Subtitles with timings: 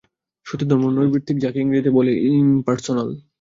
[0.45, 2.11] সতীধর্ম নৈর্ব্যক্তিক, যাকে ইংরেজিতে বলে
[2.31, 3.09] ইম্পার্সোনাল।